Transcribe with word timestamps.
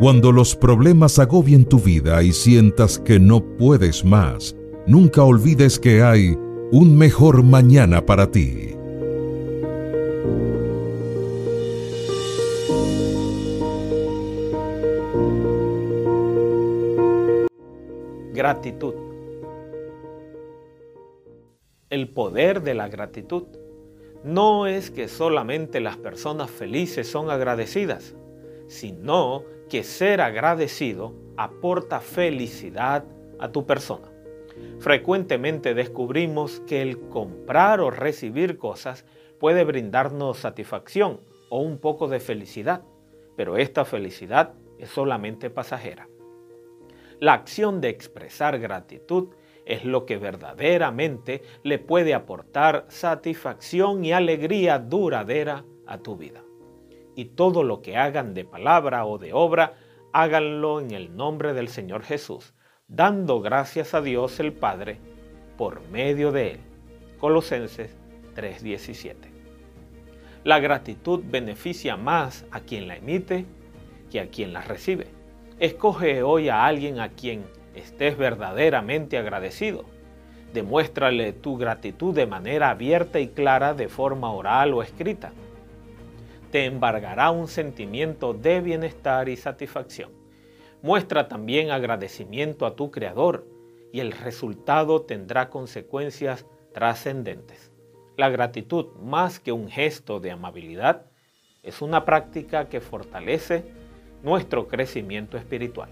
Cuando 0.00 0.32
los 0.32 0.56
problemas 0.56 1.18
agobien 1.18 1.66
tu 1.66 1.78
vida 1.78 2.22
y 2.22 2.32
sientas 2.32 2.98
que 2.98 3.20
no 3.20 3.44
puedes 3.58 4.02
más, 4.02 4.56
nunca 4.86 5.22
olvides 5.24 5.78
que 5.78 6.02
hay 6.02 6.38
un 6.72 6.96
mejor 6.96 7.42
mañana 7.42 8.06
para 8.06 8.30
ti. 8.30 8.74
Gratitud. 18.32 18.94
El 21.90 22.08
poder 22.08 22.62
de 22.62 22.72
la 22.72 22.88
gratitud 22.88 23.42
no 24.24 24.66
es 24.66 24.90
que 24.90 25.08
solamente 25.08 25.78
las 25.78 25.98
personas 25.98 26.50
felices 26.50 27.06
son 27.06 27.28
agradecidas, 27.28 28.14
sino 28.70 29.42
que 29.68 29.82
ser 29.82 30.20
agradecido 30.20 31.12
aporta 31.36 31.98
felicidad 31.98 33.04
a 33.40 33.50
tu 33.50 33.66
persona. 33.66 34.06
Frecuentemente 34.78 35.74
descubrimos 35.74 36.60
que 36.68 36.80
el 36.80 37.00
comprar 37.08 37.80
o 37.80 37.90
recibir 37.90 38.58
cosas 38.58 39.04
puede 39.40 39.64
brindarnos 39.64 40.38
satisfacción 40.38 41.18
o 41.48 41.60
un 41.60 41.78
poco 41.78 42.06
de 42.06 42.20
felicidad, 42.20 42.82
pero 43.36 43.56
esta 43.56 43.84
felicidad 43.84 44.54
es 44.78 44.88
solamente 44.90 45.50
pasajera. 45.50 46.08
La 47.18 47.32
acción 47.32 47.80
de 47.80 47.88
expresar 47.88 48.60
gratitud 48.60 49.30
es 49.66 49.84
lo 49.84 50.06
que 50.06 50.16
verdaderamente 50.16 51.42
le 51.64 51.80
puede 51.80 52.14
aportar 52.14 52.86
satisfacción 52.88 54.04
y 54.04 54.12
alegría 54.12 54.78
duradera 54.78 55.64
a 55.86 55.98
tu 55.98 56.16
vida. 56.16 56.44
Y 57.14 57.26
todo 57.26 57.62
lo 57.62 57.82
que 57.82 57.96
hagan 57.96 58.34
de 58.34 58.44
palabra 58.44 59.04
o 59.04 59.18
de 59.18 59.32
obra, 59.32 59.74
háganlo 60.12 60.80
en 60.80 60.90
el 60.92 61.16
nombre 61.16 61.52
del 61.54 61.68
Señor 61.68 62.02
Jesús, 62.02 62.54
dando 62.88 63.40
gracias 63.40 63.94
a 63.94 64.00
Dios 64.00 64.40
el 64.40 64.52
Padre 64.52 64.98
por 65.56 65.86
medio 65.88 66.32
de 66.32 66.52
Él. 66.52 66.60
Colosenses 67.18 67.96
3:17. 68.34 69.14
La 70.42 70.58
gratitud 70.58 71.22
beneficia 71.22 71.96
más 71.96 72.46
a 72.50 72.60
quien 72.60 72.88
la 72.88 72.96
emite 72.96 73.44
que 74.10 74.20
a 74.20 74.28
quien 74.28 74.52
la 74.52 74.62
recibe. 74.62 75.08
Escoge 75.58 76.22
hoy 76.22 76.48
a 76.48 76.64
alguien 76.64 76.98
a 76.98 77.10
quien 77.10 77.44
estés 77.74 78.16
verdaderamente 78.16 79.18
agradecido. 79.18 79.84
Demuéstrale 80.54 81.32
tu 81.32 81.58
gratitud 81.58 82.14
de 82.14 82.26
manera 82.26 82.70
abierta 82.70 83.20
y 83.20 83.28
clara 83.28 83.74
de 83.74 83.88
forma 83.88 84.32
oral 84.32 84.72
o 84.72 84.82
escrita. 84.82 85.32
Te 86.50 86.64
embargará 86.64 87.30
un 87.30 87.46
sentimiento 87.46 88.34
de 88.34 88.60
bienestar 88.60 89.28
y 89.28 89.36
satisfacción. 89.36 90.10
Muestra 90.82 91.28
también 91.28 91.70
agradecimiento 91.70 92.66
a 92.66 92.74
tu 92.74 92.90
Creador 92.90 93.46
y 93.92 94.00
el 94.00 94.10
resultado 94.10 95.02
tendrá 95.02 95.48
consecuencias 95.48 96.46
trascendentes. 96.72 97.70
La 98.16 98.30
gratitud, 98.30 98.86
más 99.00 99.38
que 99.38 99.52
un 99.52 99.68
gesto 99.68 100.18
de 100.18 100.32
amabilidad, 100.32 101.06
es 101.62 101.82
una 101.82 102.04
práctica 102.04 102.68
que 102.68 102.80
fortalece 102.80 103.64
nuestro 104.22 104.66
crecimiento 104.66 105.36
espiritual. 105.36 105.90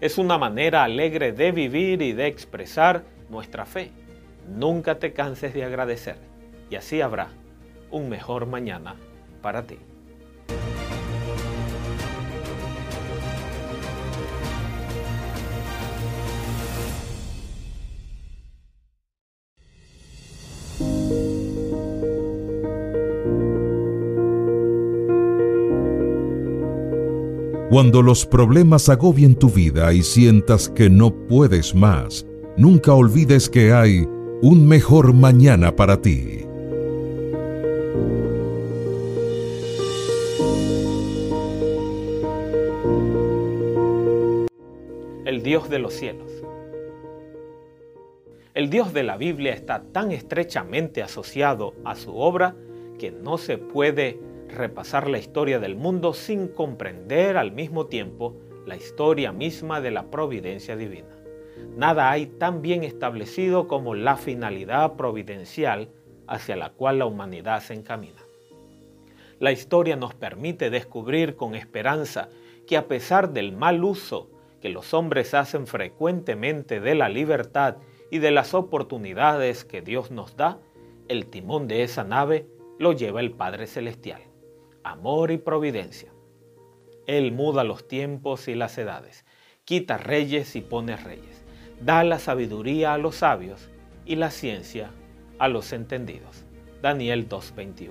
Es 0.00 0.18
una 0.18 0.36
manera 0.36 0.84
alegre 0.84 1.32
de 1.32 1.52
vivir 1.52 2.02
y 2.02 2.12
de 2.12 2.26
expresar 2.26 3.04
nuestra 3.30 3.64
fe. 3.64 3.92
Nunca 4.46 4.98
te 4.98 5.12
canses 5.14 5.54
de 5.54 5.64
agradecer 5.64 6.16
y 6.70 6.76
así 6.76 7.00
habrá 7.00 7.30
un 7.90 8.08
mejor 8.08 8.46
mañana 8.46 8.96
para 9.40 9.66
ti. 9.66 9.78
Cuando 27.70 28.00
los 28.00 28.24
problemas 28.24 28.88
agobien 28.88 29.34
tu 29.34 29.50
vida 29.50 29.92
y 29.92 30.02
sientas 30.02 30.70
que 30.70 30.88
no 30.88 31.14
puedes 31.28 31.74
más, 31.74 32.26
nunca 32.56 32.94
olvides 32.94 33.50
que 33.50 33.74
hay 33.74 34.08
un 34.40 34.66
mejor 34.66 35.12
mañana 35.12 35.76
para 35.76 36.00
ti. 36.00 36.47
El 45.28 45.42
Dios 45.42 45.68
de 45.68 45.78
los 45.78 45.92
cielos. 45.92 46.32
El 48.54 48.70
Dios 48.70 48.94
de 48.94 49.02
la 49.02 49.18
Biblia 49.18 49.52
está 49.52 49.82
tan 49.82 50.10
estrechamente 50.10 51.02
asociado 51.02 51.74
a 51.84 51.96
su 51.96 52.16
obra 52.16 52.56
que 52.98 53.10
no 53.10 53.36
se 53.36 53.58
puede 53.58 54.18
repasar 54.48 55.06
la 55.06 55.18
historia 55.18 55.58
del 55.58 55.76
mundo 55.76 56.14
sin 56.14 56.48
comprender 56.48 57.36
al 57.36 57.52
mismo 57.52 57.88
tiempo 57.88 58.38
la 58.64 58.76
historia 58.76 59.30
misma 59.30 59.82
de 59.82 59.90
la 59.90 60.10
providencia 60.10 60.78
divina. 60.78 61.14
Nada 61.76 62.10
hay 62.10 62.24
tan 62.24 62.62
bien 62.62 62.82
establecido 62.82 63.68
como 63.68 63.94
la 63.94 64.16
finalidad 64.16 64.94
providencial 64.94 65.90
hacia 66.26 66.56
la 66.56 66.70
cual 66.70 67.00
la 67.00 67.04
humanidad 67.04 67.60
se 67.60 67.74
encamina. 67.74 68.22
La 69.40 69.52
historia 69.52 69.94
nos 69.94 70.14
permite 70.14 70.70
descubrir 70.70 71.36
con 71.36 71.54
esperanza 71.54 72.30
que 72.66 72.78
a 72.78 72.88
pesar 72.88 73.34
del 73.34 73.52
mal 73.52 73.84
uso 73.84 74.30
que 74.60 74.68
los 74.68 74.94
hombres 74.94 75.34
hacen 75.34 75.66
frecuentemente 75.66 76.80
de 76.80 76.94
la 76.94 77.08
libertad 77.08 77.76
y 78.10 78.18
de 78.18 78.30
las 78.30 78.54
oportunidades 78.54 79.64
que 79.64 79.82
Dios 79.82 80.10
nos 80.10 80.36
da, 80.36 80.58
el 81.08 81.26
timón 81.26 81.68
de 81.68 81.82
esa 81.82 82.04
nave 82.04 82.46
lo 82.78 82.92
lleva 82.92 83.20
el 83.20 83.32
Padre 83.32 83.66
Celestial 83.66 84.22
amor 84.88 85.30
y 85.30 85.38
providencia. 85.38 86.10
Él 87.06 87.32
muda 87.32 87.62
los 87.64 87.86
tiempos 87.88 88.48
y 88.48 88.54
las 88.54 88.78
edades, 88.78 89.24
quita 89.64 89.98
reyes 89.98 90.56
y 90.56 90.62
pone 90.62 90.96
reyes, 90.96 91.44
da 91.80 92.04
la 92.04 92.18
sabiduría 92.18 92.94
a 92.94 92.98
los 92.98 93.16
sabios 93.16 93.68
y 94.06 94.16
la 94.16 94.30
ciencia 94.30 94.90
a 95.38 95.48
los 95.48 95.72
entendidos. 95.72 96.44
Daniel 96.80 97.28
2.21. 97.28 97.90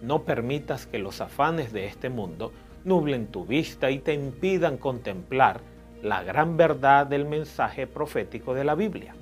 No 0.00 0.24
permitas 0.24 0.86
que 0.86 0.98
los 0.98 1.20
afanes 1.20 1.72
de 1.72 1.86
este 1.86 2.08
mundo 2.08 2.52
nublen 2.84 3.26
tu 3.26 3.44
vista 3.44 3.90
y 3.90 3.98
te 3.98 4.14
impidan 4.14 4.78
contemplar 4.78 5.60
la 6.02 6.22
gran 6.22 6.56
verdad 6.56 7.06
del 7.06 7.24
mensaje 7.24 7.86
profético 7.86 8.54
de 8.54 8.64
la 8.64 8.74
Biblia. 8.74 9.14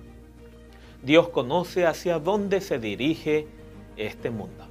Dios 1.02 1.28
conoce 1.28 1.86
hacia 1.86 2.18
dónde 2.18 2.60
se 2.60 2.78
dirige 2.78 3.46
este 3.96 4.30
mundo. 4.30 4.66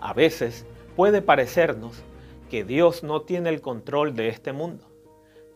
A 0.00 0.12
veces 0.12 0.66
Puede 0.96 1.22
parecernos 1.22 2.02
que 2.50 2.64
Dios 2.64 3.02
no 3.02 3.22
tiene 3.22 3.48
el 3.48 3.62
control 3.62 4.14
de 4.14 4.28
este 4.28 4.52
mundo. 4.52 4.90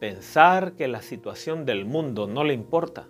Pensar 0.00 0.72
que 0.72 0.88
la 0.88 1.02
situación 1.02 1.66
del 1.66 1.84
mundo 1.84 2.26
no 2.26 2.42
le 2.42 2.54
importa, 2.54 3.06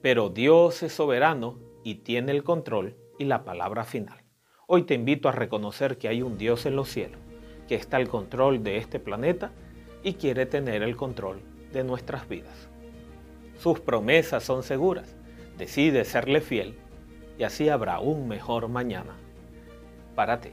pero 0.00 0.28
Dios 0.28 0.84
es 0.84 0.92
soberano 0.92 1.58
y 1.82 1.96
tiene 1.96 2.30
el 2.30 2.44
control 2.44 2.94
y 3.18 3.24
la 3.24 3.44
palabra 3.44 3.82
final. 3.82 4.22
Hoy 4.68 4.84
te 4.84 4.94
invito 4.94 5.28
a 5.28 5.32
reconocer 5.32 5.98
que 5.98 6.06
hay 6.06 6.22
un 6.22 6.38
Dios 6.38 6.66
en 6.66 6.76
los 6.76 6.88
cielos, 6.88 7.18
que 7.66 7.74
está 7.74 7.96
al 7.96 8.06
control 8.06 8.62
de 8.62 8.76
este 8.76 9.00
planeta 9.00 9.50
y 10.04 10.14
quiere 10.14 10.46
tener 10.46 10.84
el 10.84 10.94
control 10.94 11.40
de 11.72 11.84
nuestras 11.84 12.28
vidas. 12.28 12.68
Sus 13.58 13.80
promesas 13.80 14.44
son 14.44 14.62
seguras. 14.62 15.14
Decide 15.58 16.04
serle 16.04 16.40
fiel 16.40 16.74
y 17.38 17.44
así 17.44 17.68
habrá 17.68 18.00
un 18.00 18.28
mejor 18.28 18.68
mañana 18.68 19.14
para 20.14 20.40
ti. 20.40 20.50